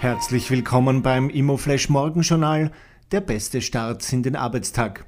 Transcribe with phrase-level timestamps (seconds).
[0.00, 2.70] Herzlich willkommen beim Immoflash Morgenjournal,
[3.10, 5.04] der beste Start in den Arbeitstag.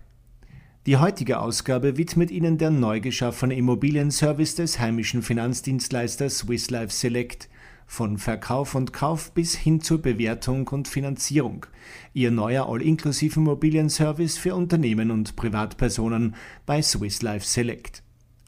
[0.87, 7.49] Die heutige Ausgabe widmet Ihnen der neu geschaffene Immobilienservice des heimischen Finanzdienstleisters Swiss Life Select–
[7.90, 11.67] von Verkauf und Kauf bis hin zur Bewertung und Finanzierung.
[12.15, 18.05] Ihr neuer all-inklusive Immobilienservice für Unternehmen und Privatpersonen bei Swiss Life Select.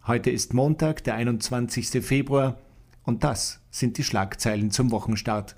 [0.07, 2.05] Heute ist Montag, der 21.
[2.05, 2.57] Februar
[3.03, 5.57] und das sind die Schlagzeilen zum Wochenstart.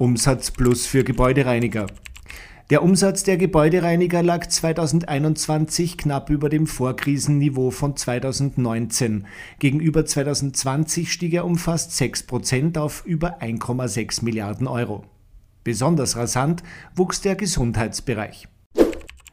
[0.00, 1.88] Umsatz plus für Gebäudereiniger.
[2.70, 9.26] Der Umsatz der Gebäudereiniger lag 2021 knapp über dem Vorkrisenniveau von 2019.
[9.58, 15.04] Gegenüber 2020 stieg er um fast 6 Prozent auf über 1,6 Milliarden Euro.
[15.64, 16.62] Besonders rasant
[16.94, 18.46] wuchs der Gesundheitsbereich.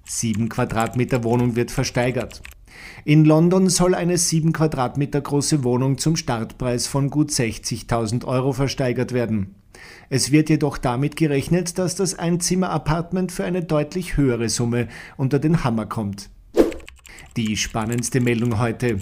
[0.05, 2.41] 7 Quadratmeter Wohnung wird versteigert.
[3.04, 9.13] In London soll eine 7 Quadratmeter große Wohnung zum Startpreis von gut 60.000 Euro versteigert
[9.13, 9.54] werden.
[10.09, 15.63] Es wird jedoch damit gerechnet, dass das Einzimmer-Apartment für eine deutlich höhere Summe unter den
[15.63, 16.30] Hammer kommt.
[17.38, 18.99] Die spannendste Meldung heute.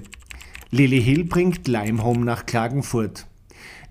[0.72, 3.28] Lily Hill bringt Limehome nach Klagenfurt.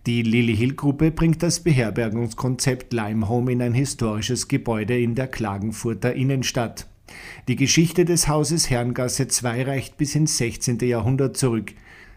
[0.06, 6.12] Die Lily Hill Gruppe bringt das Beherbergungskonzept Limehome in ein historisches Gebäude in der Klagenfurter
[6.14, 6.88] Innenstadt.
[7.46, 10.80] Die Geschichte des Hauses Herrengasse 2 reicht bis ins 16.
[10.80, 11.72] Jahrhundert zurück.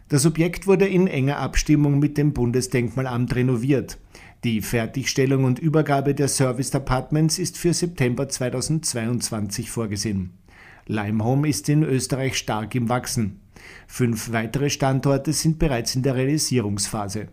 [0.10, 3.98] Das Objekt wurde in enger Abstimmung mit dem Bundesdenkmalamt renoviert.
[4.46, 10.38] Die Fertigstellung und Übergabe der Service Apartments ist für September 2022 vorgesehen.
[10.86, 13.40] Limehome ist in Österreich stark im Wachsen.
[13.88, 17.30] Fünf weitere Standorte sind bereits in der Realisierungsphase.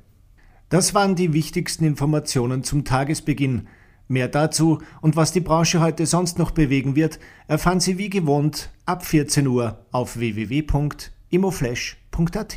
[0.71, 3.69] Das waren die wichtigsten Informationen zum Tagesbeginn.
[4.09, 8.71] Mehr dazu und was die Branche heute sonst noch bewegen wird, erfahren Sie wie gewohnt
[8.87, 12.57] ab 14 Uhr auf www.immoflash.at.